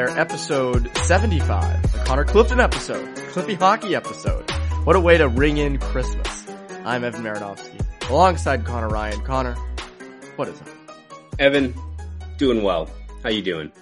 [0.00, 4.50] and welcome into Poke the Bear episode 75, the Connor Clifton episode, Cliffy Hockey episode.
[4.84, 6.48] What a way to ring in Christmas.
[6.84, 9.20] I'm Evan Marinofsky, alongside Conor Ryan.
[9.22, 9.54] Conor,
[10.36, 10.68] what is up?
[11.38, 11.74] Evan,
[12.38, 12.88] doing well.
[13.22, 13.72] How you doing?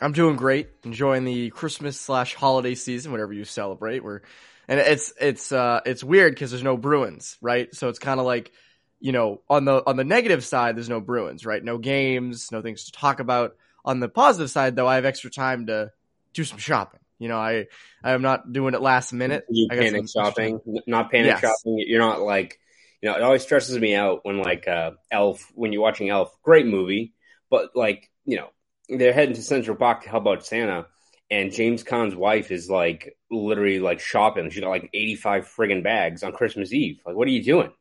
[0.00, 4.02] I'm doing great, enjoying the Christmas slash holiday season, whatever you celebrate.
[4.02, 4.22] We're,
[4.68, 7.74] and it's, it's, uh, it's weird because there's no Bruins, right?
[7.74, 8.52] So it's kind of like,
[8.98, 11.62] you know, on the, on the negative side, there's no Bruins, right?
[11.62, 13.56] No games, no things to talk about
[13.86, 15.92] on the positive side, though, I have extra time to
[16.34, 17.00] do some shopping.
[17.18, 17.66] You know, I
[18.04, 19.44] I am not doing it last minute.
[19.48, 21.40] You I panic shopping, not panic Yes.
[21.40, 21.82] shopping.
[21.86, 22.58] You're not like,
[23.00, 26.36] you know, it always stresses me out when like uh, Elf, when you're watching Elf,
[26.42, 27.14] great movie,
[27.48, 28.50] but like, you know,
[28.88, 30.86] they're heading to Central Park to help out Santa,
[31.30, 34.50] and James Caan's wife is like literally like shopping.
[34.50, 37.00] She got like 85 friggin' bags on Christmas Eve.
[37.06, 37.72] Like, what are you doing?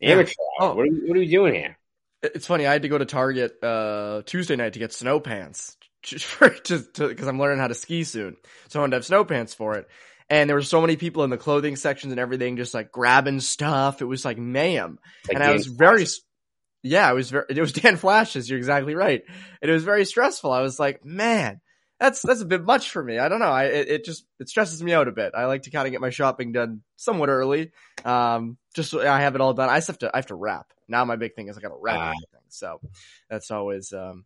[0.00, 0.32] Amateur.
[0.58, 0.74] Oh.
[0.74, 1.78] What, are you, what are you doing here?
[2.22, 2.66] It's funny.
[2.66, 7.26] I had to go to Target uh, Tuesday night to get snow pants, just because
[7.26, 8.36] I'm learning how to ski soon.
[8.68, 9.88] So I wanted to have snow pants for it.
[10.30, 13.40] And there were so many people in the clothing sections and everything, just like grabbing
[13.40, 14.00] stuff.
[14.00, 14.98] It was like mayhem.
[15.28, 16.06] Like and I was very,
[16.82, 17.44] yeah, I was very.
[17.50, 18.48] It was Dan Flashes.
[18.48, 19.22] You're exactly right.
[19.60, 20.50] And it was very stressful.
[20.50, 21.60] I was like, man,
[22.02, 23.18] that's that's a bit much for me.
[23.18, 23.46] I don't know.
[23.46, 25.32] I it, it just it stresses me out a bit.
[25.34, 27.72] I like to kind of get my shopping done somewhat early.
[28.04, 29.68] Um, just so I have it all done.
[29.68, 30.66] I just have to I have to wrap.
[30.88, 32.08] Now my big thing is I got to wrap Ah.
[32.08, 32.46] everything.
[32.48, 32.80] So
[33.30, 34.24] that's always um.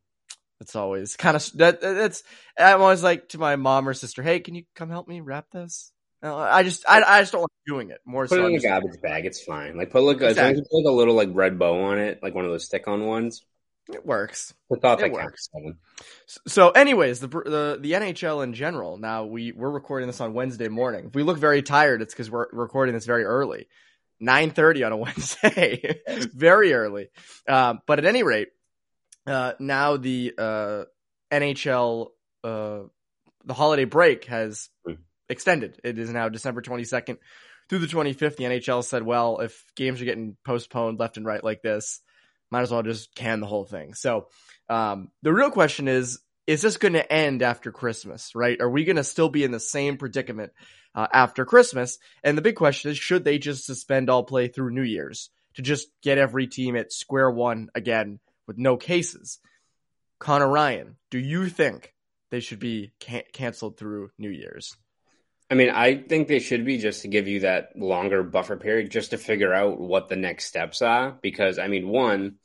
[0.58, 1.82] That's always kind of that.
[1.82, 2.22] That's
[2.58, 5.50] I'm always like to my mom or sister, "Hey, can you come help me wrap
[5.50, 8.00] this?" I just I, I just don't like doing it.
[8.06, 9.26] More Put so, it in a garbage bag.
[9.26, 9.76] It's fine.
[9.76, 11.98] Like put like as long as you put like a little like red bow on
[11.98, 13.44] it, like one of those stick-on ones.
[13.92, 14.52] It works.
[14.72, 15.48] I thought It works.
[15.52, 16.38] counts.
[16.48, 18.96] So, anyways, the the the NHL in general.
[18.98, 21.06] Now we we're recording this on Wednesday morning.
[21.06, 23.68] If we look very tired, it's because we're recording this very early,
[24.20, 26.00] nine thirty on a Wednesday,
[26.34, 27.08] very early.
[27.48, 28.48] Um, but at any rate,
[29.26, 30.84] uh, now the uh,
[31.32, 32.08] NHL
[32.44, 32.80] uh,
[33.44, 34.94] the holiday break has Hmm.
[35.28, 35.80] extended.
[35.84, 37.18] It is now December twenty second
[37.68, 38.36] through the twenty fifth.
[38.36, 42.00] The NHL said, well, if games are getting postponed left and right like this,
[42.50, 43.94] might as well just can the whole thing.
[43.94, 44.28] So.
[44.68, 48.60] Um, the real question is, is this going to end after Christmas, right?
[48.60, 50.52] Are we going to still be in the same predicament
[50.94, 51.98] uh, after Christmas?
[52.22, 55.62] And the big question is, should they just suspend all play through New Year's to
[55.62, 59.38] just get every team at square one again with no cases?
[60.18, 61.92] Conor Ryan, do you think
[62.30, 64.76] they should be can- canceled through New Year's?
[65.48, 68.90] I mean, I think they should be just to give you that longer buffer period
[68.90, 71.16] just to figure out what the next steps are.
[71.22, 72.36] Because I mean, one,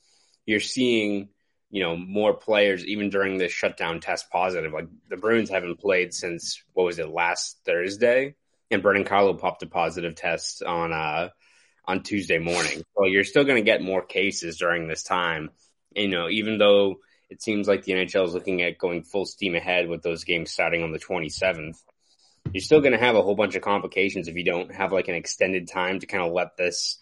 [0.46, 1.30] you're seeing,
[1.72, 4.72] you know, more players even during this shutdown test positive.
[4.72, 8.36] Like the Bruins haven't played since what was it last Thursday,
[8.70, 11.30] and Brandon Carlo popped a positive test on uh
[11.86, 12.84] on Tuesday morning.
[12.96, 15.50] So you're still going to get more cases during this time.
[15.96, 16.98] You know, even though
[17.32, 20.52] it seems like the NHL is looking at going full steam ahead with those games
[20.52, 21.80] starting on the 27th
[22.54, 25.08] you're still going to have a whole bunch of complications if you don't have like
[25.08, 26.98] an extended time to kind of let this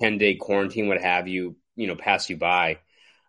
[0.00, 2.78] 10 day quarantine, what have you, you know, pass you by.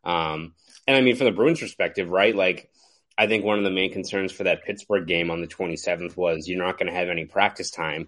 [0.04, 0.54] Um,
[0.88, 2.36] and I mean, from the Bruins perspective, right?
[2.36, 2.70] Like,
[3.18, 6.48] I think one of the main concerns for that Pittsburgh game on the 27th was
[6.48, 8.08] you're not going to have any practice time.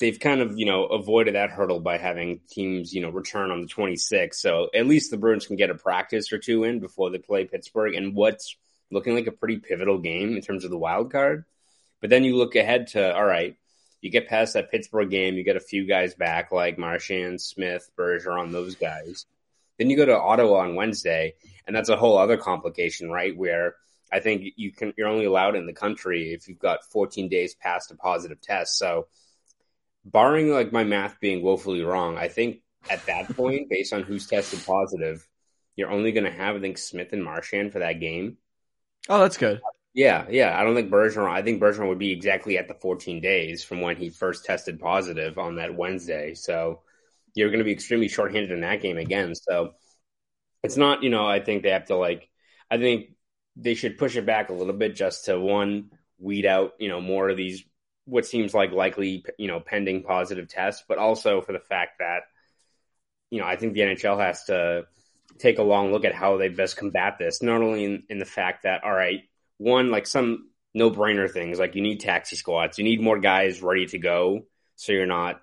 [0.00, 3.60] They've kind of, you know, avoided that hurdle by having teams, you know, return on
[3.60, 4.34] the 26th.
[4.34, 7.44] So at least the Bruins can get a practice or two in before they play
[7.44, 8.56] Pittsburgh and what's
[8.90, 11.44] looking like a pretty pivotal game in terms of the wild card.
[12.00, 13.56] But then you look ahead to, all right,
[14.00, 17.90] you get past that Pittsburgh game, you get a few guys back like Marchand, Smith,
[17.98, 19.26] Bergeron, those guys.
[19.78, 21.34] Then you go to Ottawa on Wednesday,
[21.66, 23.36] and that's a whole other complication, right?
[23.36, 23.76] Where
[24.12, 27.54] I think you can you're only allowed in the country if you've got 14 days
[27.54, 28.78] past a positive test.
[28.78, 29.06] So,
[30.04, 32.60] barring like my math being woefully wrong, I think
[32.90, 35.26] at that point, based on who's tested positive,
[35.76, 38.38] you're only going to have I think Smith and Marchand for that game.
[39.08, 39.60] Oh, that's good.
[39.98, 40.56] Yeah, yeah.
[40.56, 41.28] I don't think Bergeron.
[41.28, 44.78] I think Bergeron would be exactly at the 14 days from when he first tested
[44.78, 46.34] positive on that Wednesday.
[46.34, 46.82] So
[47.34, 49.34] you're going to be extremely shorthanded in that game again.
[49.34, 49.72] So
[50.62, 52.28] it's not, you know, I think they have to like.
[52.70, 53.16] I think
[53.56, 55.90] they should push it back a little bit just to one
[56.20, 57.64] weed out, you know, more of these
[58.04, 62.22] what seems like likely, you know, pending positive tests, but also for the fact that,
[63.30, 64.86] you know, I think the NHL has to
[65.38, 67.42] take a long look at how they best combat this.
[67.42, 69.20] Not only in, in the fact that, all right,
[69.58, 73.62] one like some no brainer things like you need taxi squads, you need more guys
[73.62, 74.46] ready to go,
[74.76, 75.40] so you're not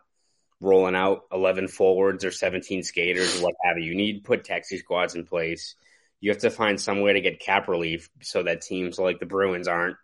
[0.62, 3.86] rolling out 11 forwards or 17 skaters or what have you.
[3.86, 5.76] You need to put taxi squads in place.
[6.22, 9.26] You have to find some way to get cap relief so that teams like the
[9.26, 9.98] Bruins aren't,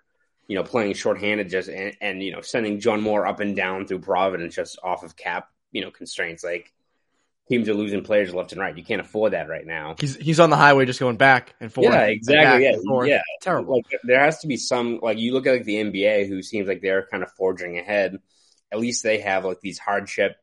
[0.47, 3.87] you know, playing shorthanded just and, and you know sending John Moore up and down
[3.87, 6.43] through Providence just off of cap, you know, constraints.
[6.43, 6.73] Like
[7.51, 8.77] teams are losing players left and right.
[8.77, 9.95] You can't afford that right now.
[9.99, 11.91] He's he's on the highway just going back and forth.
[11.91, 12.63] Yeah, exactly.
[12.63, 13.21] Yeah, yeah.
[13.41, 13.75] Terrible.
[13.75, 16.67] Like there has to be some like you look at like the NBA, who seems
[16.67, 18.19] like they're kind of forging ahead.
[18.71, 20.37] At least they have like these hardship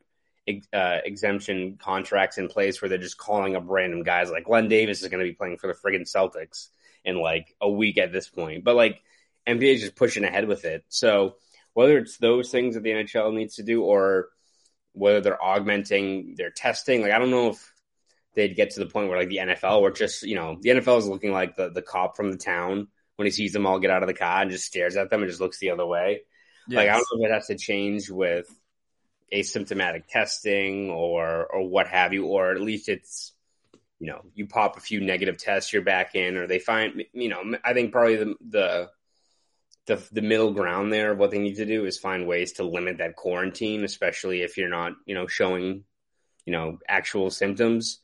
[0.73, 4.31] uh, exemption contracts in place where they're just calling up random guys.
[4.31, 6.69] Like Glen Davis is going to be playing for the friggin' Celtics
[7.05, 8.65] in like a week at this point.
[8.65, 9.01] But like
[9.47, 10.85] NBA is just pushing ahead with it.
[10.89, 11.37] So
[11.73, 14.29] whether it's those things that the NHL needs to do or
[14.99, 17.73] whether they're augmenting their testing, like I don't know if
[18.35, 20.99] they'd get to the point where like the NFL where just you know the NFL
[20.99, 23.91] is looking like the the cop from the town when he sees them all get
[23.91, 26.21] out of the car and just stares at them and just looks the other way.
[26.69, 26.77] Yes.
[26.77, 28.49] Like I don't know if it has to change with
[29.33, 33.33] asymptomatic testing or or what have you, or at least it's
[33.99, 37.29] you know you pop a few negative tests, you're back in, or they find you
[37.29, 38.91] know I think probably the the
[39.89, 42.63] the, the middle ground there of what they need to do is find ways to
[42.63, 45.85] limit that quarantine, especially if you're not you know showing
[46.45, 47.99] you know actual symptoms.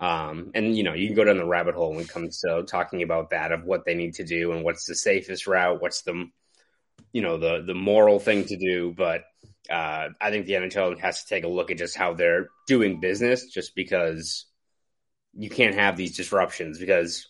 [0.00, 2.64] Um, and you know you can go down the rabbit hole when it comes to
[2.64, 6.02] talking about that of what they need to do and what's the safest route, what's
[6.02, 6.26] the
[7.12, 9.24] you know the the moral thing to do, but
[9.70, 13.00] uh, I think the NHL has to take a look at just how they're doing
[13.00, 14.46] business, just because
[15.34, 17.28] you can't have these disruptions because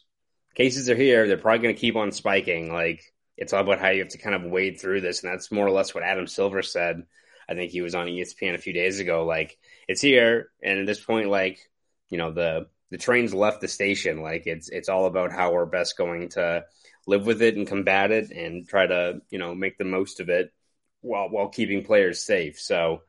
[0.55, 1.27] cases are here.
[1.27, 2.73] They're probably going to keep on spiking.
[2.73, 3.03] Like
[3.39, 5.67] it's all about how you have to kind of wade through this, and that's more
[5.67, 7.05] or less what Adam Silver said.
[7.49, 9.25] I think he was on ESPN a few days ago.
[9.25, 9.57] Like
[9.87, 11.59] it's here, and at this point, like
[12.11, 14.23] you know the the train's left the station.
[14.23, 16.65] Like it's it's all about how we're best going to
[17.07, 20.29] live with it and combat it, and try to you know make the most of
[20.29, 20.53] it
[21.01, 22.59] while while keeping players safe.
[22.59, 23.03] So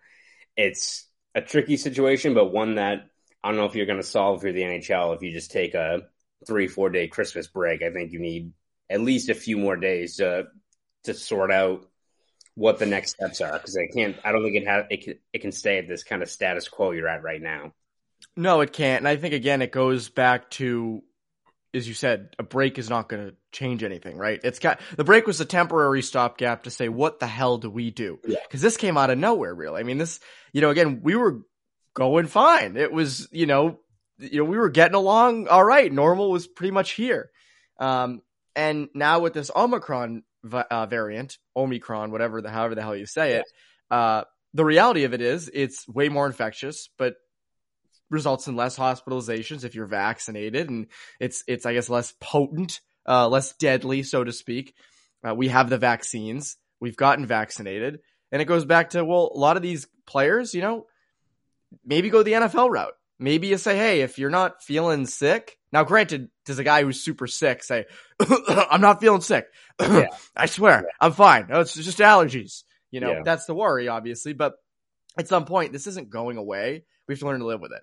[0.56, 3.10] it's a tricky situation, but one that
[3.44, 5.74] I don't know if you're going to solve for the NHL if you just take
[5.74, 6.04] a
[6.46, 7.81] three four day Christmas break.
[7.81, 8.54] I think you need
[8.89, 10.47] at least a few more days to
[11.03, 11.86] to sort out
[12.56, 14.18] what the next steps are because I can't.
[14.24, 16.91] I don't think it it can, it can stay at this kind of status quo
[16.91, 17.74] you're at right now.
[18.36, 19.00] No, it can't.
[19.00, 21.03] And I think again, it goes back to
[21.74, 24.39] as you said, a break is not going to change anything, right?
[24.44, 27.92] It's got the break was a temporary stopgap to say, what the hell do we
[27.92, 28.19] do?
[28.21, 28.57] Because yeah.
[28.59, 29.80] this came out of nowhere, really.
[29.80, 30.19] I mean, this,
[30.51, 31.42] you know, again, we were
[31.94, 32.75] going fine.
[32.75, 33.80] It was, you know,
[34.18, 35.92] you know, we were getting along all right.
[35.92, 37.30] Normal was pretty much here.
[37.80, 38.21] Um,
[38.56, 43.34] and now with this Omicron uh, variant, Omicron, whatever the, however the hell you say
[43.34, 43.46] it,
[43.92, 44.24] uh,
[44.54, 47.16] the reality of it is it's way more infectious, but
[48.10, 50.88] results in less hospitalizations if you're vaccinated, and
[51.19, 54.74] it's it's I guess less potent, uh, less deadly, so to speak.
[55.28, 58.00] Uh, we have the vaccines, we've gotten vaccinated,
[58.31, 60.86] and it goes back to well, a lot of these players, you know,
[61.86, 62.94] maybe go the NFL route.
[63.19, 67.04] Maybe you say, hey, if you're not feeling sick, now granted, does a guy who's
[67.04, 67.86] super sick say,
[68.19, 69.45] I'm not feeling sick?
[69.81, 70.07] yeah.
[70.36, 70.89] I swear, yeah.
[71.00, 71.48] I'm fine.
[71.50, 72.63] No, it's just allergies.
[72.92, 73.21] You know, yeah.
[73.24, 74.33] that's the worry, obviously.
[74.33, 74.54] But
[75.18, 76.86] at some point, this isn't going away.
[77.07, 77.81] We have to learn to live with it.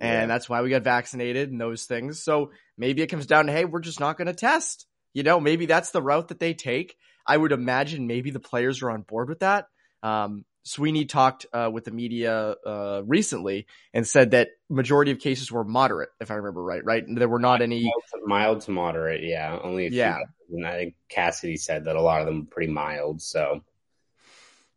[0.00, 2.22] And that's why we got vaccinated and those things.
[2.22, 4.86] So maybe it comes down to, hey, we're just not going to test.
[5.14, 6.96] You know, maybe that's the route that they take.
[7.26, 9.66] I would imagine maybe the players are on board with that.
[10.02, 15.52] Um, Sweeney talked uh, with the media uh, recently and said that majority of cases
[15.52, 16.84] were moderate, if I remember right.
[16.84, 19.22] Right, there were not any mild to, mild to moderate.
[19.22, 20.18] Yeah, only yeah.
[20.50, 23.20] And I think Cassidy said that a lot of them were pretty mild.
[23.20, 23.62] So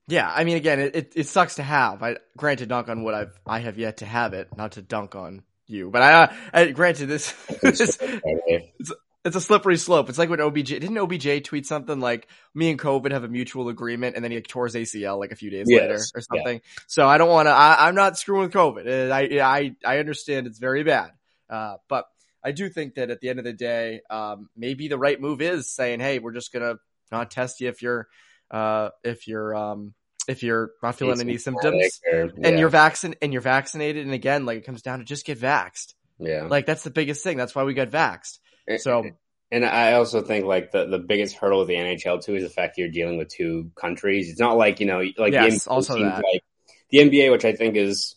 [0.07, 2.01] yeah, I mean, again, it, it, it, sucks to have.
[2.01, 5.15] I granted, dunk on what I've I have yet to have it, not to dunk
[5.15, 7.31] on you, but I, uh, I granted this.
[7.61, 8.91] this it's,
[9.27, 10.09] it's a slippery slope.
[10.09, 13.69] It's like when OBJ didn't OBJ tweet something like me and COVID have a mutual
[13.69, 15.81] agreement, and then he like, tore his ACL like a few days yes.
[15.81, 16.55] later or something.
[16.55, 16.83] Yeah.
[16.87, 17.51] So I don't want to.
[17.51, 19.11] I'm not screwing with COVID.
[19.11, 21.11] I I I understand it's very bad,
[21.49, 22.05] uh, but
[22.43, 25.41] I do think that at the end of the day, um, maybe the right move
[25.41, 26.75] is saying, hey, we're just gonna
[27.11, 28.07] not test you if you're
[28.49, 29.93] uh, if you're um,
[30.27, 32.47] if you're not feeling any symptoms or, yeah.
[32.47, 35.39] and you're vaccin and you're vaccinated and again like it comes down to just get
[35.39, 38.39] vaxxed yeah like that's the biggest thing that's why we got vaxxed
[38.77, 39.05] so
[39.51, 42.49] and i also think like the, the biggest hurdle with the nhl too is the
[42.49, 45.99] fact you're dealing with two countries it's not like you know like yes, the also
[45.99, 46.23] that.
[46.23, 46.43] like
[46.89, 48.15] the nba which i think is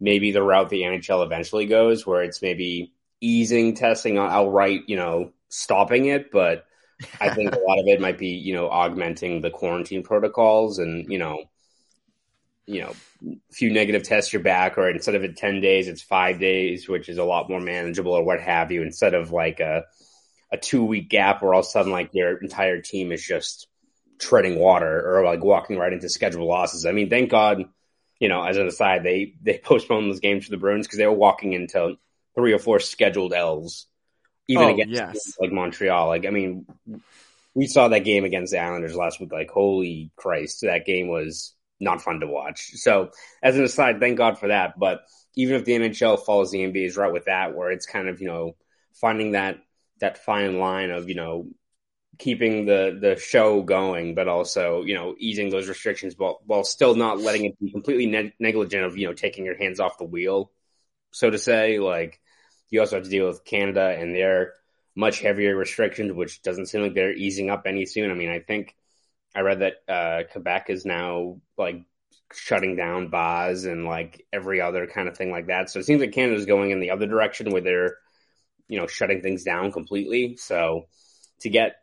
[0.00, 4.96] maybe the route the nhl eventually goes where it's maybe easing testing uh, outright you
[4.96, 6.66] know stopping it but
[7.20, 11.10] I think a lot of it might be, you know, augmenting the quarantine protocols and,
[11.10, 11.44] you know,
[12.66, 12.94] you know,
[13.26, 16.88] a few negative tests you're back, or instead of it 10 days, it's five days,
[16.88, 19.84] which is a lot more manageable or what have you, instead of like a,
[20.52, 23.66] a two week gap where all of a sudden like your entire team is just
[24.18, 26.86] treading water or like walking right into scheduled losses.
[26.86, 27.64] I mean, thank God,
[28.18, 31.06] you know, as an aside, they, they postponed those games for the Bruins because they
[31.06, 31.96] were walking into
[32.34, 33.86] three or four scheduled L's
[34.48, 35.34] even oh, against yes.
[35.40, 36.08] like Montreal.
[36.08, 36.66] Like I mean,
[37.54, 39.32] we saw that game against the Islanders last week.
[39.32, 42.72] Like holy Christ, that game was not fun to watch.
[42.74, 43.10] So
[43.42, 44.78] as an aside, thank God for that.
[44.78, 45.02] But
[45.36, 48.28] even if the NHL follows the NBA's route with that, where it's kind of you
[48.28, 48.56] know
[48.94, 49.58] finding that
[50.00, 51.48] that fine line of you know
[52.18, 56.94] keeping the the show going, but also you know easing those restrictions while while still
[56.94, 60.04] not letting it be completely ne- negligent of you know taking your hands off the
[60.04, 60.50] wheel,
[61.12, 61.78] so to say.
[61.78, 62.20] Like
[62.70, 64.54] you also have to deal with Canada and their
[64.96, 68.10] much heavier restrictions, which doesn't seem like they're easing up any soon.
[68.10, 68.76] I mean, I think
[69.34, 71.82] I read that uh, Quebec is now like
[72.32, 75.70] shutting down bars and like every other kind of thing like that.
[75.70, 77.96] So it seems like Canada's going in the other direction where they're
[78.68, 80.36] you know shutting things down completely.
[80.36, 80.86] So
[81.40, 81.76] to get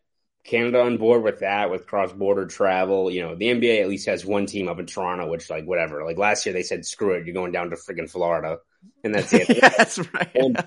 [0.43, 3.11] Canada on board with that, with cross border travel.
[3.11, 6.03] You know, the NBA at least has one team up in Toronto, which like whatever.
[6.03, 8.57] Like last year they said, screw it, you're going down to freaking Florida,
[9.03, 9.49] and that's it.
[9.55, 10.57] yeah, that's right.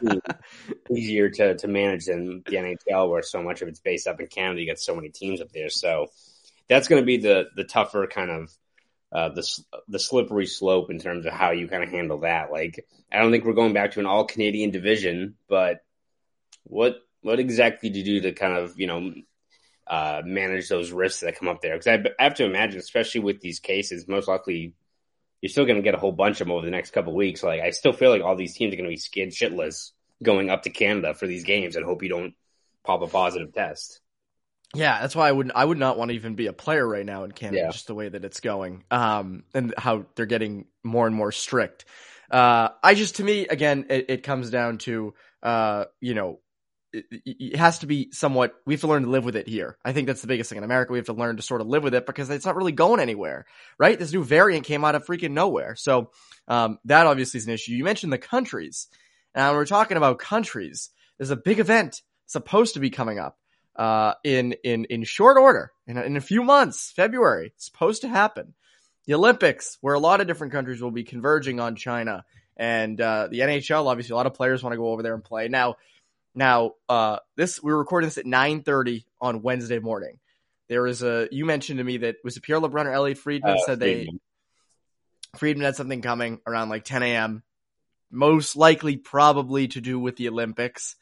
[0.94, 4.28] easier to to manage than the NHL, where so much of it's based up in
[4.28, 4.60] Canada.
[4.60, 6.06] You got so many teams up there, so
[6.68, 8.50] that's going to be the the tougher kind of.
[9.12, 9.48] Uh, the
[9.86, 12.50] the slippery slope in terms of how you kind of handle that.
[12.50, 15.84] Like, I don't think we're going back to an all Canadian division, but
[16.64, 19.12] what what exactly do you do to kind of you know
[19.86, 21.76] uh, manage those risks that come up there.
[21.76, 24.74] Because I, I, have to imagine, especially with these cases, most likely
[25.40, 27.42] you're still going to get a whole bunch of them over the next couple weeks.
[27.42, 29.90] Like I still feel like all these teams are going to be scared shitless
[30.22, 32.34] going up to Canada for these games and hope you don't
[32.84, 34.00] pop a positive test.
[34.74, 35.54] Yeah, that's why I wouldn't.
[35.56, 37.70] I would not want to even be a player right now in Canada, yeah.
[37.70, 41.84] just the way that it's going, um, and how they're getting more and more strict.
[42.30, 46.40] Uh, I just to me again, it, it comes down to uh, you know
[47.10, 49.92] it has to be somewhat we have to learn to live with it here i
[49.92, 51.82] think that's the biggest thing in america we have to learn to sort of live
[51.82, 53.46] with it because it's not really going anywhere
[53.78, 56.10] right this new variant came out of freaking nowhere so
[56.46, 58.86] um, that obviously is an issue you mentioned the countries
[59.34, 63.38] and we're talking about countries there's a big event supposed to be coming up
[63.76, 68.02] uh, in in in short order in a, in a few months february it's supposed
[68.02, 68.54] to happen
[69.06, 72.24] the olympics where a lot of different countries will be converging on china
[72.56, 75.24] and uh, the nhl obviously a lot of players want to go over there and
[75.24, 75.74] play now
[76.34, 80.18] now, uh, this we are recording this at 9:30 on Wednesday morning.
[80.68, 83.52] There is a you mentioned to me that was it Pierre LeBrun or Elliotte Friedman
[83.52, 84.20] uh, said Friedman.
[85.32, 87.42] they Friedman had something coming around like 10 a.m.
[88.10, 90.96] Most likely, probably to do with the Olympics,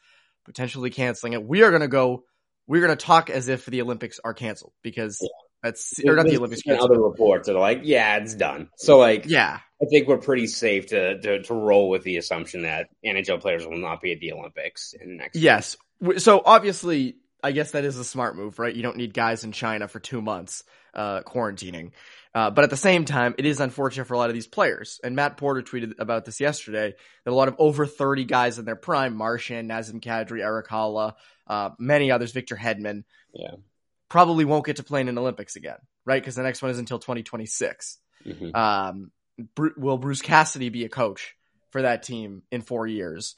[0.45, 1.43] potentially canceling it.
[1.43, 2.23] We are going to go.
[2.67, 5.27] We're going to talk as if the Olympics are canceled because yeah.
[5.61, 6.61] that's or not the Olympics.
[6.67, 8.69] Other reports are like, yeah, it's done.
[8.77, 12.63] So like, yeah, I think we're pretty safe to, to, to roll with the assumption
[12.63, 15.37] that NHL players will not be at the Olympics in next.
[15.37, 15.75] Yes.
[15.99, 16.19] Year.
[16.19, 18.73] So obviously, I guess that is a smart move, right?
[18.73, 20.63] You don't need guys in China for two months
[20.93, 21.91] uh, quarantining.
[22.35, 24.99] Uh, but at the same time, it is unfortunate for a lot of these players.
[25.03, 28.65] And Matt Porter tweeted about this yesterday that a lot of over 30 guys in
[28.65, 31.13] their prime, Marchand, Nazem Kadri, Erik Haula,
[31.45, 33.51] uh, many others, Victor Hedman, yeah.
[34.09, 36.21] probably won't get to play in an Olympics again, right?
[36.21, 37.99] Because the next one is until 2026.
[38.25, 38.55] Mm-hmm.
[38.55, 39.11] Um,
[39.77, 41.35] will Bruce Cassidy be a coach
[41.71, 43.35] for that team in four years?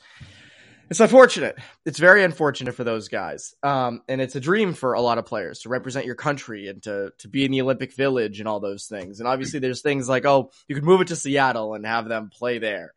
[0.89, 1.57] It's unfortunate.
[1.83, 3.55] It's very unfortunate for those guys.
[3.63, 6.81] Um, and it's a dream for a lot of players to represent your country and
[6.83, 9.19] to, to be in the Olympic Village and all those things.
[9.19, 12.29] And obviously, there's things like, oh, you could move it to Seattle and have them
[12.29, 12.93] play there.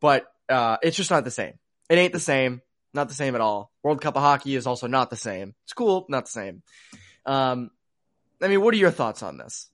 [0.00, 1.54] But uh, it's just not the same.
[1.90, 2.62] It ain't the same.
[2.94, 3.70] Not the same at all.
[3.82, 5.54] World Cup of Hockey is also not the same.
[5.64, 6.62] It's cool, not the same.
[7.26, 7.70] Um,
[8.40, 9.68] I mean, what are your thoughts on this?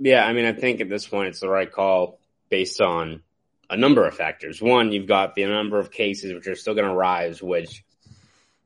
[0.00, 2.18] Yeah, I mean, I think at this point it's the right call
[2.48, 3.22] based on
[3.68, 4.60] a number of factors.
[4.60, 7.84] One, you've got the number of cases which are still going to rise, which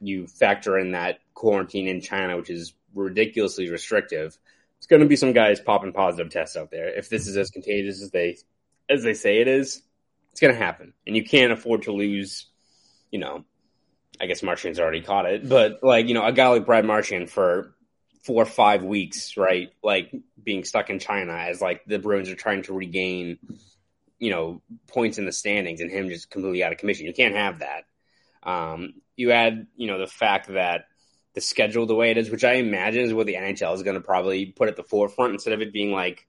[0.00, 4.36] you factor in that quarantine in China, which is ridiculously restrictive.
[4.78, 6.88] It's going to be some guys popping positive tests out there.
[6.88, 8.38] If this is as contagious as they
[8.88, 9.82] as they say it is,
[10.32, 12.46] it's going to happen, and you can't afford to lose.
[13.10, 13.44] You know,
[14.20, 17.30] I guess Marchand's already caught it, but like you know, a guy like Brad Marchand
[17.30, 17.74] for
[18.22, 19.72] four or five weeks, right?
[19.82, 23.38] Like being stuck in China as like the Bruins are trying to regain,
[24.20, 27.06] you know, points in the standings and him just completely out of commission.
[27.06, 27.84] You can't have that.
[28.42, 30.84] Um, you add, you know, the fact that
[31.34, 33.94] the schedule the way it is, which I imagine is what the NHL is going
[33.94, 36.26] to probably put at the forefront instead of it being like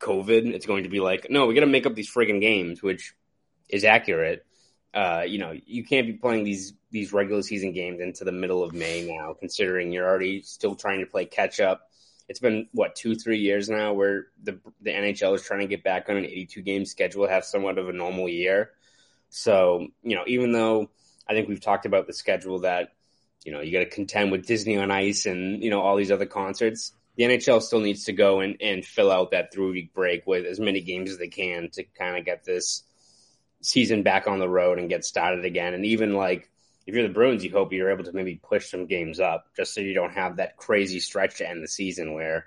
[0.00, 0.52] COVID.
[0.54, 3.14] It's going to be like, no, we got to make up these friggin' games, which
[3.68, 4.46] is accurate.
[4.94, 8.62] Uh, you know, you can't be playing these these regular season games into the middle
[8.62, 11.90] of May now, considering you're already still trying to play catch up.
[12.28, 15.84] It's been what two, three years now where the the NHL is trying to get
[15.84, 18.70] back on an 82 game schedule, have somewhat of a normal year.
[19.30, 20.90] So you know, even though
[21.28, 22.92] I think we've talked about the schedule that
[23.44, 26.10] you know you got to contend with Disney on Ice and you know all these
[26.10, 29.94] other concerts, the NHL still needs to go and and fill out that three week
[29.94, 32.82] break with as many games as they can to kind of get this
[33.60, 35.74] season back on the road and get started again.
[35.74, 36.50] And even like
[36.86, 39.74] if you're the Bruins, you hope you're able to maybe push some games up just
[39.74, 42.46] so you don't have that crazy stretch to end the season where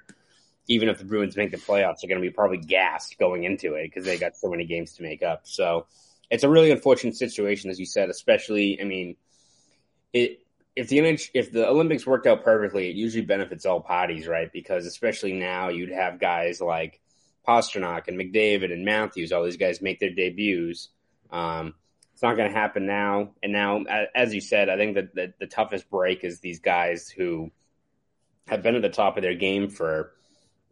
[0.67, 3.73] even if the Bruins make the playoffs, they're going to be probably gassed going into
[3.73, 5.41] it because they got so many games to make up.
[5.43, 5.87] So
[6.29, 8.09] it's a really unfortunate situation, as you said.
[8.09, 9.17] Especially, I mean,
[10.13, 10.41] it
[10.75, 14.49] if the NH, if the Olympics worked out perfectly, it usually benefits all parties, right?
[14.53, 17.01] Because especially now, you'd have guys like
[17.45, 20.89] Pastrnak and McDavid and Matthews, all these guys make their debuts.
[21.31, 21.73] Um,
[22.19, 23.29] it's not going to happen now.
[23.41, 27.07] And now, as you said, I think that the, the toughest break is these guys
[27.07, 27.49] who
[28.49, 30.11] have been at the top of their game for,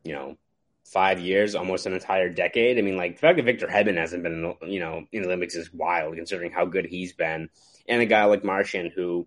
[0.03, 0.35] you know,
[0.83, 2.77] five years, almost an entire decade.
[2.77, 5.55] I mean, like the fact that Victor Hedman hasn't been, you know, in the Olympics
[5.55, 7.47] is wild considering how good he's been.
[7.87, 9.25] And a guy like Marchand, who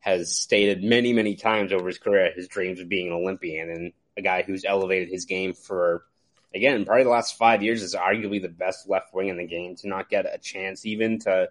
[0.00, 3.92] has stated many, many times over his career his dreams of being an Olympian and
[4.16, 6.02] a guy who's elevated his game for,
[6.54, 9.76] again, probably the last five years is arguably the best left wing in the game
[9.76, 11.48] to not get a chance even to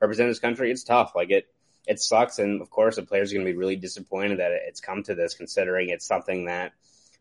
[0.00, 0.70] represent his country.
[0.70, 1.12] It's tough.
[1.14, 1.46] Like it,
[1.86, 2.38] it sucks.
[2.38, 5.14] And of course, the players are going to be really disappointed that it's come to
[5.14, 6.72] this, considering it's something that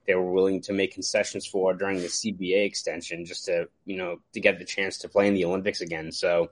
[0.07, 4.19] they were willing to make concessions for during the CBA extension just to, you know,
[4.33, 6.11] to get the chance to play in the Olympics again.
[6.11, 6.49] So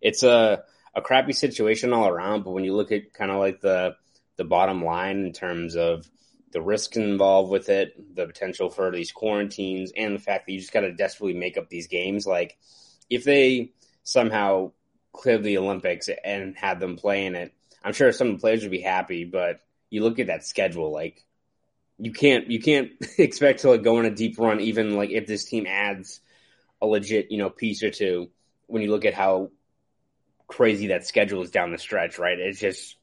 [0.00, 0.64] it's a,
[0.94, 2.42] a crappy situation all around.
[2.42, 3.94] But when you look at kind of like the,
[4.36, 6.04] the bottom line in terms of
[6.52, 10.58] the risks involved with it, the potential for these quarantines, and the fact that you
[10.58, 12.26] just got to desperately make up these games.
[12.26, 12.58] Like,
[13.08, 14.72] if they somehow
[15.12, 17.52] clear the Olympics and have them play in it,
[17.82, 19.24] I'm sure some of the players would be happy.
[19.24, 21.24] But you look at that schedule, like
[21.98, 25.26] you can't you can't expect to like go on a deep run, even like if
[25.26, 26.20] this team adds
[26.82, 28.30] a legit you know piece or two.
[28.66, 29.50] When you look at how
[30.46, 32.38] crazy that schedule is down the stretch, right?
[32.38, 32.96] It's just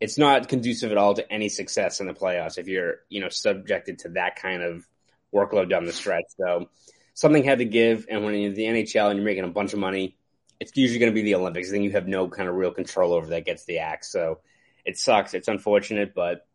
[0.00, 3.28] it's not conducive at all to any success in the playoffs if you're you know
[3.28, 4.86] subjected to that kind of
[5.34, 6.24] workload down the stretch.
[6.38, 6.68] So
[7.14, 9.78] something had to give, and when you're the NHL and you're making a bunch of
[9.78, 10.16] money,
[10.60, 11.70] it's usually going to be the Olympics.
[11.70, 14.10] Then you have no kind of real control over that gets the axe.
[14.10, 14.40] So
[14.84, 15.34] it sucks.
[15.34, 16.46] It's unfortunate, but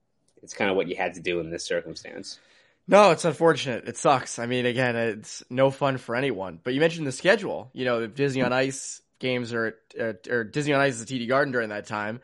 [0.42, 2.40] it's kind of what you had to do in this circumstance.
[2.88, 3.88] No, it's unfortunate.
[3.88, 4.40] It sucks.
[4.40, 6.60] I mean, again, it's no fun for anyone.
[6.64, 7.70] But you mentioned the schedule.
[7.74, 9.78] You know, Disney on Ice games are
[10.30, 12.22] or Disney on Ice is at TD Garden during that time,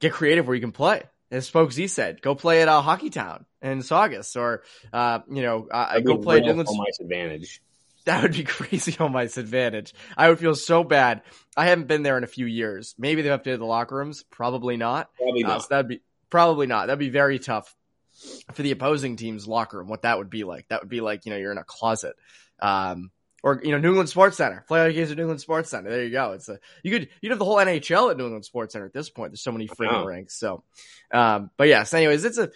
[0.00, 1.02] get creative where you can play.
[1.30, 5.42] As Spoke Z said, go play at uh, Hockey Town in Saugus, or uh, you
[5.42, 6.68] know, uh, go play at New England.
[7.00, 7.60] advantage.
[8.04, 9.92] That would be crazy home ice advantage.
[10.16, 11.20] I would feel so bad.
[11.58, 12.94] I haven't been there in a few years.
[12.96, 14.22] Maybe they've updated the locker rooms.
[14.30, 15.10] Probably not.
[15.18, 15.56] Probably uh, not.
[15.56, 16.86] Uh, so that'd be probably not.
[16.86, 17.76] That'd be very tough
[18.54, 19.88] for the opposing team's locker room.
[19.88, 20.68] What that would be like.
[20.68, 22.16] That would be like you know you're in a closet.
[22.60, 23.10] Um,
[23.42, 24.64] or you know New England Sports Center.
[24.66, 25.90] Play out games at New England Sports Center.
[25.90, 26.32] There you go.
[26.32, 28.92] It's a you could you'd have the whole NHL at New England Sports Center at
[28.92, 29.32] this point.
[29.32, 30.38] There's so many freaking ranks.
[30.38, 30.64] So,
[31.12, 31.92] um, but yes.
[31.94, 32.50] Anyways, it's a.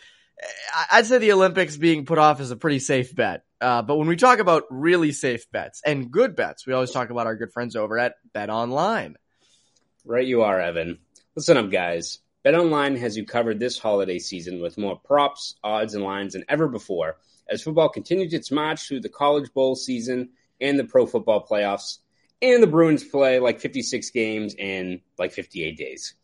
[0.90, 3.44] I'd say the Olympics being put off is a pretty safe bet.
[3.60, 7.10] Uh, but when we talk about really safe bets and good bets, we always talk
[7.10, 9.14] about our good friends over at BetOnline.
[10.04, 10.98] Right, you are, Evan.
[11.36, 12.18] Listen up, guys.
[12.44, 16.66] BetOnline has you covered this holiday season with more props, odds, and lines than ever
[16.66, 17.18] before
[17.48, 20.30] as football continues its march through the College Bowl season
[20.62, 21.98] and the Pro Football Playoffs,
[22.40, 26.14] and the Bruins play like 56 games in like 58 days.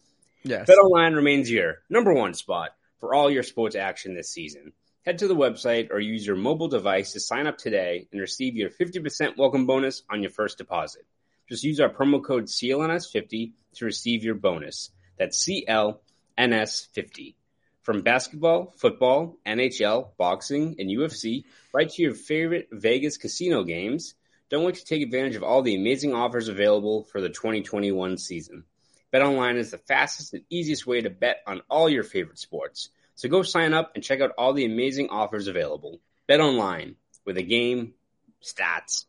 [0.44, 0.68] Yes.
[0.68, 2.70] BetOnline remains your number one spot
[3.01, 4.72] for all your sports action this season.
[5.05, 8.57] Head to the website or use your mobile device to sign up today and receive
[8.57, 11.07] your 50% welcome bonus on your first deposit.
[11.48, 14.90] Just use our promo code CLNS50 to receive your bonus.
[15.18, 17.35] That's CLNS50.
[17.83, 24.14] From basketball, football, NHL, boxing, and UFC, right to your favorite Vegas casino games,
[24.50, 28.64] don't wait to take advantage of all the amazing offers available for the 2021 season.
[29.12, 32.90] BetOnline is the fastest and easiest way to bet on all your favorite sports.
[33.14, 36.00] So go sign up and check out all the amazing offers available.
[36.26, 37.94] Bet online with a game,
[38.42, 39.06] stats.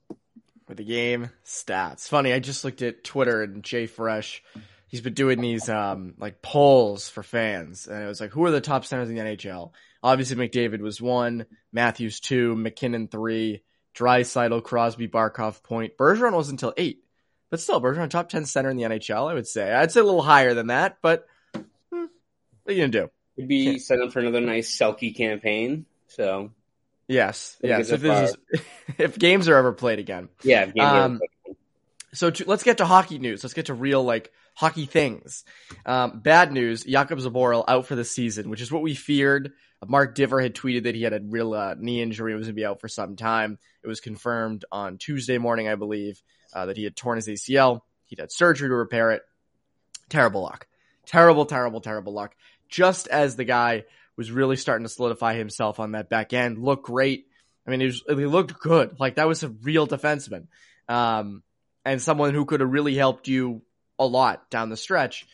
[0.67, 2.07] With a game, stats.
[2.07, 4.43] Funny, I just looked at Twitter and Jay Fresh.
[4.87, 8.51] He's been doing these um, like polls for fans, and it was like, who are
[8.51, 9.71] the top centers in the NHL?
[10.01, 13.61] Obviously, McDavid was one, Matthews two, MacKinnon three,
[13.95, 15.97] Draisaitl, Crosby, Barkov, Point.
[15.97, 17.03] Bergeron was until eight,
[17.49, 19.29] but still, Bergeron top ten center in the NHL.
[19.29, 19.71] I would say.
[19.71, 22.09] I'd say a little higher than that, but hmm, what
[22.67, 23.09] are you gonna do?
[23.35, 25.85] Could be set up for another nice Selke campaign.
[26.07, 26.51] So
[27.07, 27.89] yes, yes.
[27.89, 28.35] If, is,
[28.97, 30.71] if games are ever played again, yeah.
[30.79, 31.19] Um,
[32.13, 33.43] so to, let's get to hockey news.
[33.43, 35.43] Let's get to real like hockey things.
[35.85, 39.53] Um, bad news: Jakub Zboril out for the season, which is what we feared.
[39.87, 42.55] Mark Divver had tweeted that he had a real uh, knee injury, and was going
[42.55, 43.57] to be out for some time.
[43.83, 46.21] It was confirmed on Tuesday morning, I believe,
[46.53, 47.81] uh, that he had torn his ACL.
[48.05, 49.21] He'd had surgery to repair it.
[50.09, 50.67] Terrible luck.
[51.05, 52.35] Terrible, terrible, terrible luck
[52.69, 53.83] just as the guy
[54.15, 57.25] was really starting to solidify himself on that back end, looked great.
[57.67, 58.99] I mean, he, was, he looked good.
[58.99, 60.47] Like that was a real defenseman,
[60.87, 61.43] um,
[61.83, 63.61] and someone who could have really helped you
[63.97, 65.25] a lot down the stretch.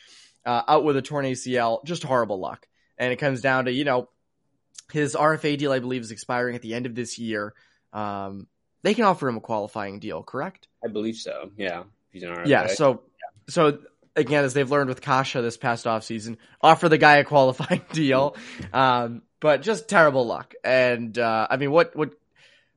[0.46, 2.68] Uh, out with a torn ACL, just horrible luck.
[3.00, 4.10] And it comes down to you know,
[4.92, 7.54] his RFA deal, I believe, is expiring at the end of this year.
[7.94, 8.48] Um,
[8.84, 10.68] they can offer him a qualifying deal, correct?
[10.84, 11.52] I believe so.
[11.58, 12.48] Yeah, he's an RFA.
[12.48, 12.68] Yeah.
[12.68, 13.52] So, yeah.
[13.52, 13.80] so
[14.16, 18.36] again, as they've learned with Kase this past offseason, offer the guy a qualifying deal.
[18.74, 20.54] Um, but just terrible luck.
[20.64, 22.14] And uh, I mean, what what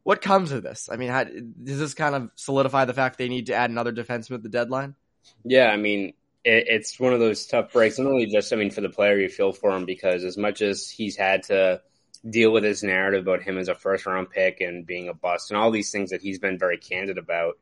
[0.02, 0.88] what comes of this?
[0.90, 3.92] I mean, how, does this kind of solidify the fact they need to add another
[3.92, 4.94] defenseman at the deadline?
[5.44, 6.14] Yeah, I mean,
[6.48, 7.98] it, it's one of those tough breaks.
[7.98, 10.62] Not only just, I mean, for the player, you feel for him because as much
[10.62, 11.82] as he's had to
[12.28, 15.50] deal with his narrative about him as a first round pick and being a bust
[15.50, 17.58] and all these things that he's been very candid about,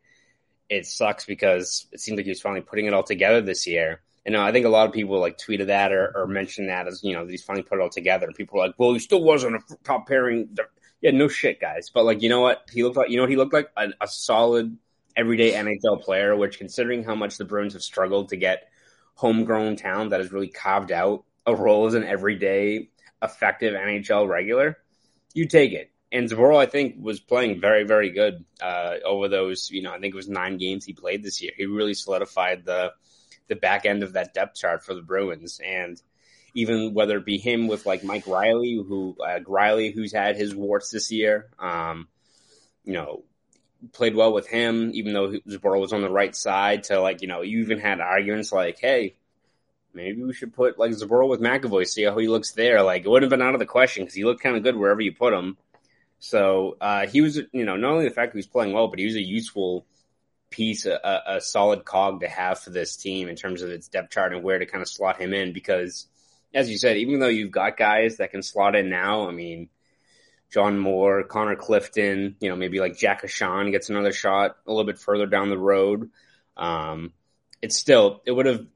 [0.68, 4.02] it sucks because it seems like he's finally putting it all together this year.
[4.24, 6.86] And uh, I think a lot of people like tweeted that or, or mentioned that
[6.86, 8.26] as, you know, he's finally put it all together.
[8.26, 10.56] And people were like, well, he still wasn't a top pairing.
[11.00, 11.90] Yeah, no shit, guys.
[11.90, 12.68] But like, you know what?
[12.72, 14.76] He looked like, you know, what he looked like a, a solid
[15.16, 18.68] everyday NHL player, which considering how much the Bruins have struggled to get
[19.16, 22.88] homegrown talent that has really carved out a role as an everyday
[23.22, 24.78] effective NHL regular,
[25.34, 25.90] you take it.
[26.12, 29.70] And Zboril, I think, was playing very, very good uh, over those.
[29.70, 31.52] You know, I think it was nine games he played this year.
[31.56, 32.92] He really solidified the
[33.48, 35.60] the back end of that depth chart for the Bruins.
[35.64, 36.00] And
[36.54, 40.54] even whether it be him with like Mike Reilly, who uh, Reilly, who's had his
[40.54, 42.08] warts this year, um,
[42.84, 43.24] you know,
[43.92, 46.84] played well with him, even though Zboril was on the right side.
[46.84, 49.16] To like, you know, you even had arguments like, hey,
[49.94, 52.82] maybe we should put like Zboril with McAvoy, see how he looks there.
[52.82, 54.76] Like, it wouldn't have been out of the question because he looked kind of good
[54.76, 55.56] wherever you put him.
[56.18, 58.88] So uh, he was, you know, not only the fact that he was playing well,
[58.88, 59.86] but he was a useful
[60.50, 64.12] piece, a, a, solid cog to have for this team in terms of its depth
[64.12, 65.52] chart and where to kind of slot him in.
[65.52, 66.06] Because,
[66.54, 69.68] as you said, even though you've got guys that can slot in now, I mean,
[70.56, 74.86] John Moore, Connor Clifton, you know, maybe like Jack Ahcan gets another shot a little
[74.86, 76.08] bit further down the road.
[76.56, 77.12] Um,
[77.60, 78.66] it's still, it would have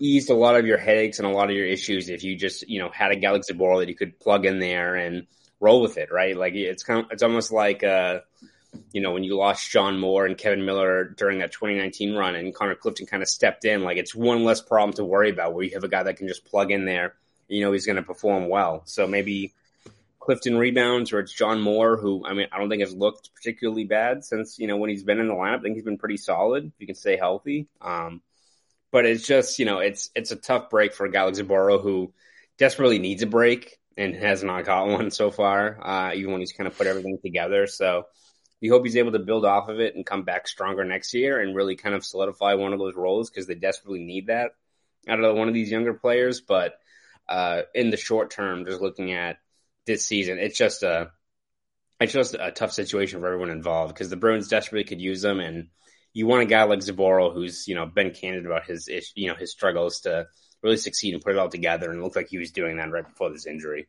[0.00, 2.66] eased a lot of your headaches and a lot of your issues if you just,
[2.66, 5.26] you know, had a Galaxy ball that you could plug in there and
[5.60, 6.34] roll with it, right?
[6.34, 8.20] Like it's kind of, it's almost like, uh,
[8.94, 12.54] you know, when you lost John Moore and Kevan Miller during that 2019 run and
[12.54, 15.62] Connor Clifton kind of stepped in, like it's one less problem to worry about where
[15.62, 17.16] you have a guy that can just plug in there.
[17.48, 18.80] You know, he's going to perform well.
[18.86, 19.52] So maybe
[20.22, 23.84] Clifton rebounds, or it's John Moore, who I mean I don't think has looked particularly
[23.84, 25.58] bad since you know when he's been in the lineup.
[25.58, 27.66] I think he's been pretty solid if he can stay healthy.
[27.80, 28.22] Um,
[28.92, 32.12] but it's just you know it's it's a tough break for a guy who
[32.56, 36.52] desperately needs a break and has not got one so far, uh, even when he's
[36.52, 37.66] kind of put everything together.
[37.66, 38.06] So
[38.60, 41.40] we hope he's able to build off of it and come back stronger next year
[41.40, 44.52] and really kind of solidify one of those roles because they desperately need that
[45.08, 46.40] out of one of these younger players.
[46.40, 46.78] But
[47.28, 49.38] uh, in the short term, just looking at
[49.86, 50.38] this season.
[50.38, 51.10] It's just a
[52.00, 55.40] it's just a tough situation for everyone involved because the Bruins desperately could use them,
[55.40, 55.68] and
[56.12, 59.36] you want a guy like Zboril who's you know been candid about his you know
[59.36, 60.26] his struggles to
[60.62, 62.90] really succeed and put it all together, and it looked like he was doing that
[62.90, 63.88] right before this injury.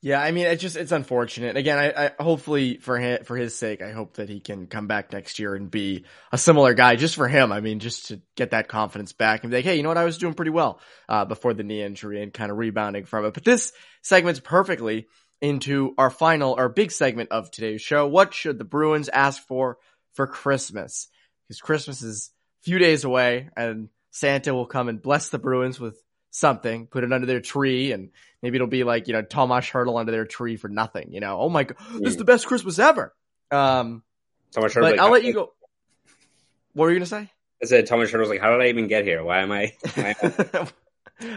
[0.00, 1.56] Yeah, I mean, it's just it's unfortunate.
[1.56, 4.86] Again, I, I hopefully for him, for his sake, I hope that he can come
[4.86, 6.96] back next year and be a similar guy.
[6.96, 9.76] Just for him, I mean, just to get that confidence back and be like, hey,
[9.76, 12.50] you know what, I was doing pretty well uh, before the knee injury and kind
[12.50, 13.34] of rebounding from it.
[13.34, 15.06] But this segment's perfectly
[15.40, 18.06] into our final, our big segment of today's show.
[18.06, 19.78] What should the Bruins ask for
[20.14, 21.08] for Christmas?
[21.46, 22.30] Because Christmas is
[22.62, 26.00] a few days away, and Santa will come and bless the Bruins with
[26.36, 28.10] something, put it under their tree, and
[28.42, 31.40] maybe it'll be like, you know, Tomas Hertl under their tree for nothing, you know.
[31.40, 33.14] Oh my god, this is the best Christmas ever.
[33.50, 34.02] Um
[34.52, 35.52] Tomas Hertl, but like, I'll let you go.
[36.74, 37.30] What were you gonna say?
[37.62, 39.24] I said Tomas Hertl's like, how did I even get here?
[39.24, 39.72] Why am I?
[39.94, 40.68] Why am I?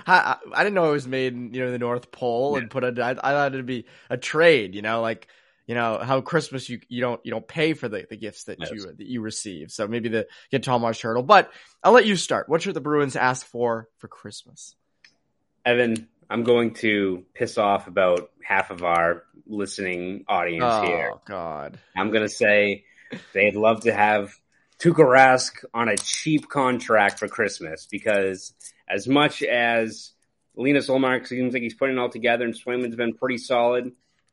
[0.05, 2.61] I, I, didn't know it was made in you know the North Pole yeah.
[2.61, 3.01] and put a.
[3.01, 5.27] I, I thought it'd be a trade, you know, like
[5.67, 8.57] you know how Christmas you you don't you don't pay for the, the gifts that
[8.59, 8.71] yes.
[8.71, 9.71] you that you receive.
[9.71, 11.25] So maybe the get Tomas Hertl.
[11.25, 12.49] But I'll let you start.
[12.49, 14.75] What should the Bruins ask for for Christmas?
[15.65, 21.11] Evan, I'm going to piss off about half of our listening audience oh, here.
[21.13, 21.79] Oh God!
[21.95, 22.85] I'm going to say
[23.33, 24.33] they'd love to have
[24.79, 28.53] Tuukka Rask on a cheap contract for Christmas because
[28.87, 30.11] as much as
[30.55, 33.91] Linus Ullmark seems like he's putting it all together and Swayman's been pretty solid,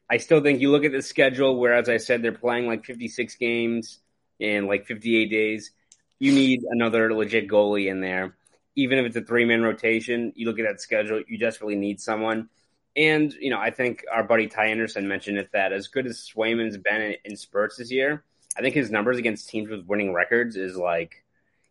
[0.08, 2.84] I still think you look at the schedule where, as I said, they're playing like
[2.84, 3.98] 56 games
[4.38, 5.72] in like 58 days.
[6.18, 8.36] You need another legit goalie in there
[8.76, 12.00] even if it's a three man rotation, you look at that schedule, you desperately need
[12.00, 12.48] someone.
[12.94, 16.30] And, you know, I think our buddy Ty Anderson mentioned it that as good as
[16.34, 18.24] Swayman's been in, in spurts this year,
[18.56, 21.24] I think his numbers against teams with winning records is like,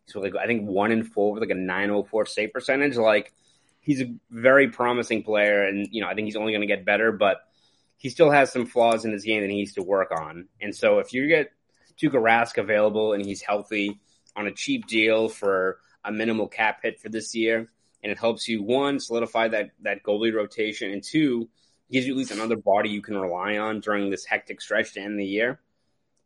[0.06, 2.96] so like, I think one in four with like a 904 save percentage.
[2.96, 3.32] Like,
[3.80, 5.64] he's a very promising player.
[5.64, 7.38] And, you know, I think he's only going to get better, but
[7.96, 10.46] he still has some flaws in his game that he needs to work on.
[10.60, 11.50] And so if you get
[12.00, 13.98] Tuukka Rask available and he's healthy
[14.36, 17.68] on a cheap deal for, a minimal cap hit for this year,
[18.02, 21.48] and it helps you one solidify that that goalie rotation, and two
[21.90, 25.00] gives you at least another body you can rely on during this hectic stretch to
[25.00, 25.60] end the year.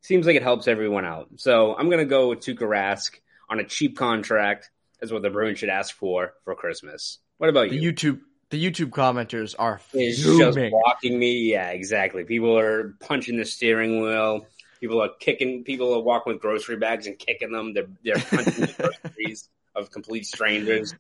[0.03, 1.29] Seems like it helps everyone out.
[1.37, 3.17] So I'm going to go with Tuukka Rask
[3.51, 4.71] on a cheap contract.
[4.99, 7.19] That's what the Bruins should ask for for Christmas.
[7.39, 7.93] What about The you?
[7.93, 11.53] YouTube the YouTube commenters are Is just walking me.
[11.53, 12.25] Yeah, exactly.
[12.25, 14.47] People are punching the steering wheel.
[14.81, 15.63] People are kicking.
[15.63, 17.75] People are walking with grocery bags and kicking them.
[17.75, 20.95] They're they're punching the groceries of complete strangers.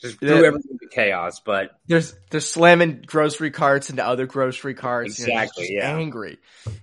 [0.00, 0.46] Just threw Yeah.
[0.48, 1.40] everything to chaos.
[1.40, 5.18] But There's they're slamming grocery carts into other grocery carts.
[5.20, 5.96] you know, Exactly, yeah.
[5.96, 6.38] angry.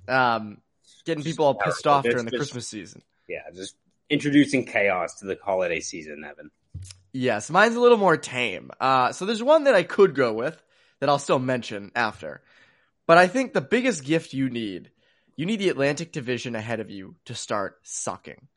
[0.08, 0.62] Um,
[1.05, 3.01] getting people all pissed off during the just- Christmas season.
[3.27, 3.75] yeah, just
[4.10, 6.49] introducing chaos to the holiday season, Evan.
[7.12, 8.71] Yes, mine's a little more tame.
[8.79, 10.62] Uh, so there's one that I could go with
[10.99, 12.41] that I'll still mention after.
[13.08, 14.91] But I think the biggest gift you need,
[15.36, 18.47] you need the Atlantic Division ahead of you to start sucking.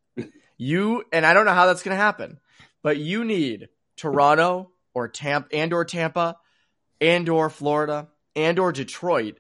[0.62, 2.38] You and I don't know how that's going to happen,
[2.83, 6.38] but you need Toronto or Tampa and or Tampa
[7.01, 9.38] and or Florida and or Detroit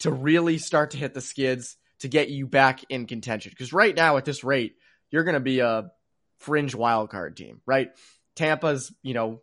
[0.00, 3.50] to really start to hit the skids to get you back in contention.
[3.50, 4.74] Because right now at this rate,
[5.10, 5.90] you're going to be a
[6.40, 7.90] fringe wild card team, right?
[8.34, 9.40] Tampa's, you know,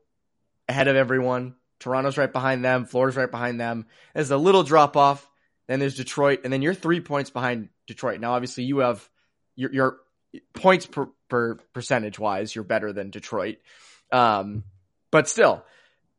[0.68, 1.56] ahead of everyone.
[1.80, 2.86] Toronto's right behind them.
[2.86, 3.88] Florida's right behind them.
[4.14, 5.28] There's a little drop off.
[5.68, 8.20] Then there's Detroit, and then you're three points behind Detroit.
[8.20, 9.10] Now, obviously, you have
[9.56, 9.98] your, your
[10.54, 13.58] points per, per percentage wise, you're better than Detroit.
[14.12, 14.64] Um,
[15.12, 15.64] but still,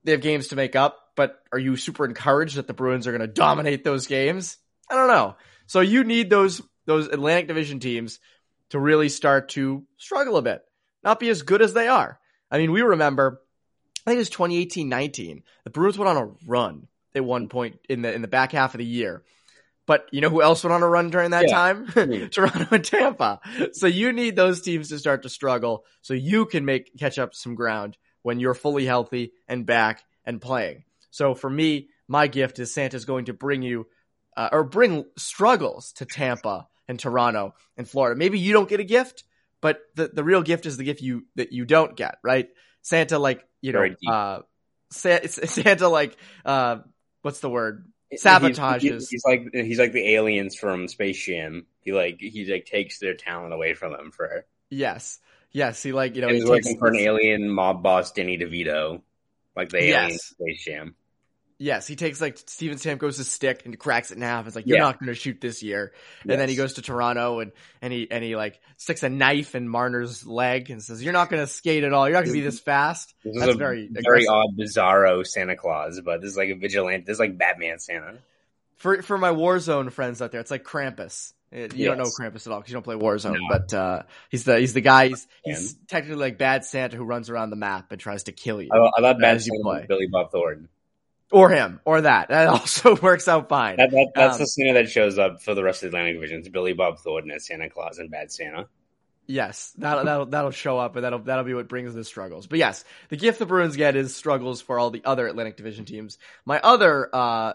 [0.04, 0.98] they have games to make up.
[1.16, 4.56] But are you super encouraged that the Bruins are going to dominate those games?
[4.90, 5.36] I don't know.
[5.66, 8.18] So you need those those Atlantic Division teams
[8.70, 10.62] to really start to struggle a bit,
[11.02, 12.18] not be as good as they are.
[12.50, 13.40] I mean, we remember,
[14.06, 15.42] I think it was 2018-19.
[15.64, 18.74] The Bruins went on a run at one point in the in the back half
[18.74, 19.22] of the year.
[19.86, 21.54] But you know who else went on a run during that Yeah.
[21.54, 21.86] time?
[22.30, 23.40] Toronto and Tampa.
[23.72, 27.34] So you need those teams to start to struggle so you can make catch up
[27.34, 30.84] some ground when you're fully healthy and back and playing.
[31.10, 33.86] So for me, my gift is Santa's going to bring you
[34.36, 38.18] uh, or bring struggles to Tampa and Toronto and Florida.
[38.18, 39.24] Maybe you don't get a gift,
[39.60, 42.48] but the, the real gift is the gift you that you don't get, right?
[42.82, 44.40] Santa like, you know, uh
[44.90, 46.78] Sa- Santa like uh
[47.22, 47.86] what's the word?
[48.16, 48.80] Sabotages.
[48.80, 51.66] He's, he's like he's like the aliens from Space Jam.
[51.80, 54.46] He like he like takes their talent away from them for.
[54.70, 55.20] Yes.
[55.52, 59.02] Yes, he like, you know, And he's working for an alien mob boss, Danny DeVito,
[59.54, 60.04] like the Yes.
[60.04, 60.94] alien Space Jam.
[61.56, 64.46] Yes, he takes like Steven Stamkos' stick and cracks it in half.
[64.46, 64.82] It's like you're Yeah.
[64.84, 65.92] not going to shoot this year.
[66.22, 69.54] And then he goes to Toronto and and he and he like sticks a knife
[69.54, 72.08] in Marner's leg and says, "You're not going to skate at all.
[72.08, 74.30] You're not going to be this fast." This is That's a very very aggressive.
[74.30, 77.04] odd, bizarro Santa Claus, but this is like a vigilante.
[77.06, 78.18] This is like Batman Santa.
[78.76, 81.32] For for my Warzone friends out there, it's like Krampus.
[81.54, 83.46] Uh, You don't know Krampus at all because you don't play Warzone, No.
[83.48, 85.06] but uh, he's the he's the guy.
[85.08, 88.60] He's, he's technically like bad Santa who runs around the map and tries to kill
[88.60, 89.86] you, I, I love Batman As you Santa play.
[89.88, 90.68] Billy Bob Thornton.
[91.34, 92.28] Or him, or that.
[92.28, 93.76] That also works out fine.
[93.76, 96.16] That, that, that's Um, the Santa that shows up for the rest of the Atlantic
[96.16, 96.38] Division.
[96.40, 98.66] It's Billy Bob Thornton as Santa Claus and Bad Santa.
[99.26, 102.46] Yes, that'll that'll that'll show up, and that'll that'll be what brings the struggles.
[102.46, 105.86] But yes, the gift the Bruins get is struggles for all the other Atlantic Division
[105.86, 106.18] teams.
[106.44, 107.54] My other uh,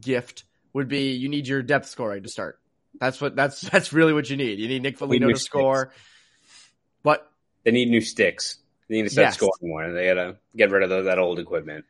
[0.00, 2.60] gift would be you need your depth scoring to start.
[3.00, 4.58] That's what that's that's really what you need.
[4.60, 5.46] You need Nick Foligno need to sticks.
[5.50, 5.92] score.
[7.02, 7.28] But
[7.64, 8.58] They need new sticks.
[8.88, 9.34] They need to start Yes.
[9.34, 9.92] scoring more.
[9.92, 11.84] They gotta get rid of those, that old equipment.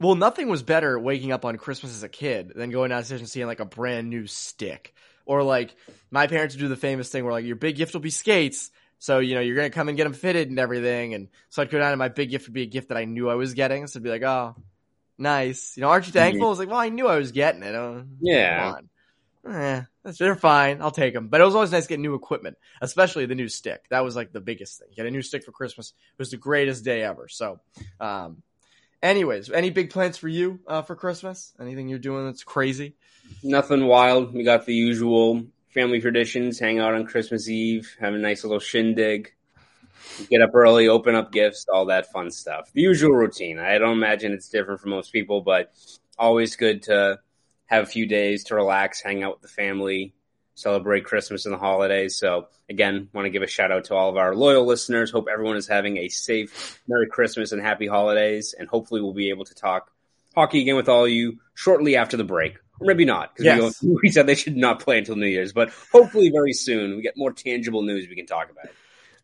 [0.00, 3.28] Well, nothing was better waking up on Christmas as a kid than going downstairs and
[3.28, 4.94] seeing like a brand new stick.
[5.26, 5.76] Or like
[6.10, 8.70] my parents would do the famous thing where like your big gift will be skates.
[8.98, 11.14] So, you know, you're going to come and get them fitted and everything.
[11.14, 13.04] And so I'd go down and my big gift would be a gift that I
[13.04, 13.86] knew I was getting.
[13.86, 14.56] So I'd be like, oh,
[15.18, 15.76] nice.
[15.76, 16.46] You know, aren't you thankful?
[16.46, 17.74] I was like, well, I knew I was getting it.
[17.74, 18.74] Uh, Yeah.
[19.46, 19.82] Eh,
[20.18, 20.82] they're fine.
[20.82, 21.28] I'll take them.
[21.28, 23.84] But it was always nice getting new equipment, especially the new stick.
[23.88, 24.88] That was like the biggest thing.
[24.94, 25.94] Get a new stick for Christmas.
[26.12, 27.26] It was the greatest day ever.
[27.28, 27.60] So,
[28.00, 28.42] um,
[29.02, 31.52] anyways, any big plans for you uh, for Christmas?
[31.60, 32.96] Anything you're doing that's crazy?
[33.42, 34.34] Nothing wild.
[34.34, 38.58] We got the usual family traditions, hang out on Christmas Eve, have a nice little
[38.58, 39.32] shindig,
[40.28, 42.70] get up early, open up gifts, all that fun stuff.
[42.72, 43.58] The usual routine.
[43.58, 45.72] I don't imagine it's different for most people, but
[46.18, 47.20] always good to
[47.66, 50.12] have a few days to relax, hang out with the family,
[50.60, 52.16] celebrate Christmas and the holidays.
[52.16, 55.10] So again, want to give a shout out to all of our loyal listeners.
[55.10, 59.30] Hope everyone is having a safe Merry Christmas and Happy Holidays, and hopefully we'll be
[59.30, 59.90] able to talk
[60.34, 62.56] hockey again with all of you shortly after the break.
[62.80, 63.82] Or maybe not, because Yes.
[63.82, 67.02] we, we said they should not play until New Year's, but hopefully very soon we
[67.02, 68.66] get more tangible news we can talk about.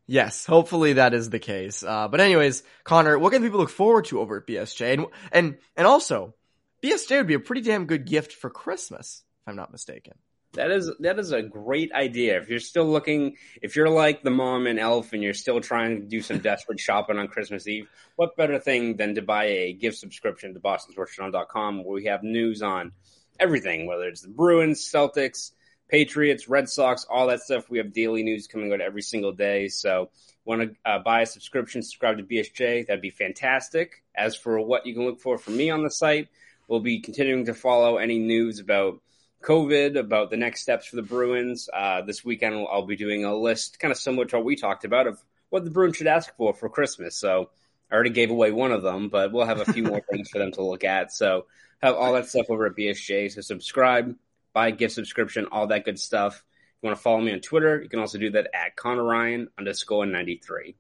[0.07, 1.83] Yes, hopefully that is the case.
[1.83, 4.93] Uh, but anyways, Conor, what can people look forward to over at BSJ?
[4.95, 6.35] And and and also,
[6.83, 10.15] BSJ would be a pretty damn good gift for Christmas, if I'm not mistaken.
[10.57, 12.39] That is that is a great idea.
[12.41, 16.01] If you're still looking, if you're like the mom and elf, and you're still trying
[16.01, 19.73] to do some desperate shopping on Christmas Eve, what better thing than to buy a
[19.73, 22.93] gift subscription to BostonSportsJournal.com, where we have news on
[23.39, 25.53] everything, whether it's the Bruins, Celtics,
[25.89, 27.71] Patriots, Red Sox, all that stuff.
[27.71, 29.69] We have daily news coming out every single day.
[29.69, 30.11] So,
[30.45, 32.87] want to uh, buy a subscription, subscribe to BSJ?
[32.87, 34.03] That'd be fantastic.
[34.15, 36.29] As for what you can look for from me on the site,
[36.69, 39.01] we'll be continuing to follow any news about
[39.43, 41.69] COVID, about the next steps for the Bruins.
[41.73, 44.85] Uh, this weekend, I'll be doing a list kind of similar to what we talked
[44.85, 47.17] about of what the Bruins should ask for for Christmas.
[47.17, 47.51] So
[47.91, 50.39] I already gave away one of them, but we'll have a few more things for
[50.39, 51.13] them to look at.
[51.13, 51.47] So
[51.83, 53.33] have all that stuff over at BSJ.
[53.33, 54.17] So subscribe,
[54.53, 56.37] buy a gift subscription, all that good stuff.
[56.37, 59.05] If you want to follow me on Twitter, you can also do that at Conor
[59.05, 60.77] Ryan underscore 93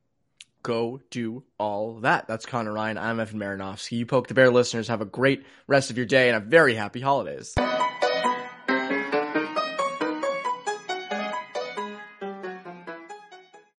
[0.67, 2.27] go do all that.
[2.27, 2.99] That's Conor Ryan.
[2.99, 3.99] I'm Evan Marinofsky.
[3.99, 6.75] You Poke the Bear listeners have a great rest of your day and a very
[6.75, 7.55] happy holidays.